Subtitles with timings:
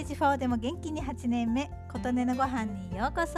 [0.00, 3.34] ージ4でも元気に8年目琴音のご飯にようこそ。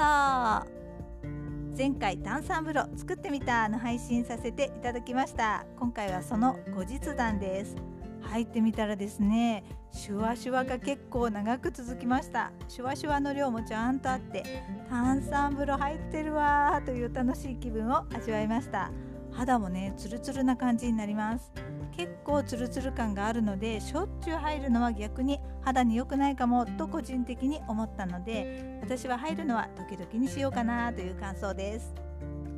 [1.77, 5.65] 前回炭酸風呂作ってみたの配信させていただきました。
[5.79, 7.77] 今回はその後日談です。
[8.23, 12.53] 入ってみたらですねシュワシュワが結構長く続きました。
[12.69, 14.43] シュワシュワの量もちゃんとあって
[14.91, 18.91] 炭酸風呂入ってるわーという楽しい気分を味わいました。
[19.33, 21.53] 肌もねツルツルな感じになります。
[21.93, 31.95] 結構ツルツル感があるのでしょっちゅう入るのは逆に肌に良くないかもと個人的に思ったので私は入るのは時々にしようかなという感想です。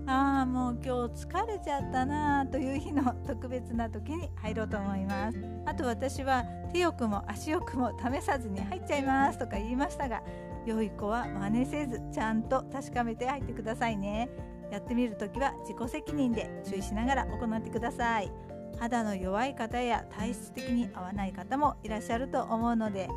[0.06, 5.38] ああもう今日疲れちゃったなという日の特別な時に入ろうと思います。
[5.64, 10.22] あと私は手よくも足よくも試さずに入っちゃいますとか言いましたが
[10.66, 14.28] 良い子は真似せずちゃんと確かめて入ってくださいね。
[14.72, 18.32] やってみるときは自己責任で注意しながら行ってください。
[18.80, 23.08] 肌の弱い方や体質的に合わない方もいらっしゃると思うので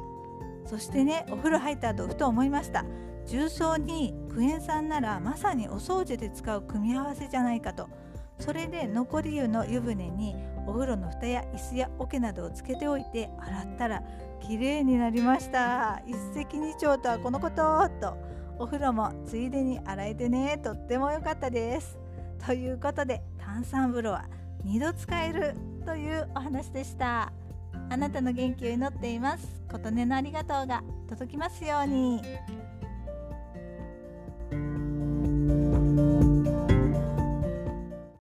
[0.66, 2.84] そしてねお風呂入った後ふと思いました。
[3.26, 7.90] 重曹にクエン酸ならまさにお掃除で使う組み合わせじゃないかと。
[8.38, 10.36] それで残り湯の湯船に
[10.68, 14.04] お風呂の蓋や椅子や桶などをつけておいて洗ったら
[14.42, 16.02] 綺麗になりました。
[16.06, 18.35] 一石二鳥とはこのことと。
[18.58, 21.98] お風呂もついでに洗えてねとっても良かったです。
[22.46, 24.26] ということで炭酸風呂は
[24.66, 27.32] 2度使えるというお話でした。
[27.90, 29.62] あなたの元気を祈っています。
[29.70, 32.22] 琴音のありがとうが届きますように。